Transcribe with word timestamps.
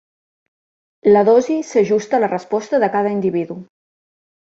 La 1.09 1.23
dosi 1.27 1.59
s'ajusta 1.73 2.19
a 2.19 2.25
la 2.25 2.33
resposta 2.35 2.83
de 2.85 2.93
cada 2.99 3.15
individu. 3.21 3.63